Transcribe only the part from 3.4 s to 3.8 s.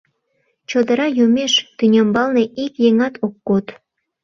код.